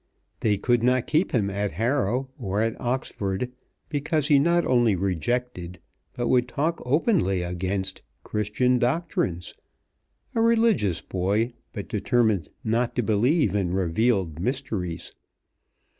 They 0.39 0.57
could 0.57 0.81
not 0.81 1.05
keep 1.05 1.31
him 1.31 1.51
at 1.51 1.73
Harrow 1.73 2.27
or 2.39 2.59
at 2.59 2.75
Oxford, 2.81 3.51
because 3.87 4.29
he 4.29 4.39
not 4.39 4.65
only 4.65 4.95
rejected, 4.95 5.79
but 6.13 6.27
would 6.27 6.47
talk 6.47 6.81
openly 6.83 7.43
against, 7.43 8.01
Christian 8.23 8.79
doctrines; 8.79 9.53
a 10.33 10.41
religious 10.41 11.01
boy, 11.01 11.53
but 11.71 11.87
determined 11.87 12.49
not 12.63 12.95
to 12.95 13.03
believe 13.03 13.53
in 13.53 13.73
revealed 13.75 14.39
mysteries. 14.39 15.11